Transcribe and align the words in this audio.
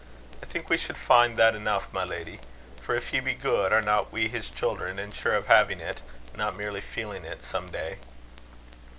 I 0.41 0.47
think 0.47 0.67
we 0.67 0.77
should 0.77 0.97
find 0.97 1.37
that 1.37 1.53
enough, 1.53 1.93
my 1.93 2.03
lady. 2.03 2.39
For, 2.81 2.95
if 2.95 3.09
he 3.09 3.19
be 3.19 3.35
good, 3.35 3.71
are 3.71 3.83
not 3.83 4.11
we 4.11 4.27
his 4.29 4.49
children, 4.49 4.97
and 4.97 5.13
sure 5.13 5.35
of 5.35 5.45
having 5.45 5.79
it, 5.79 6.01
not 6.35 6.57
merely 6.57 6.81
feeling 6.81 7.23
it, 7.23 7.43
some 7.43 7.69
day?" 7.69 7.99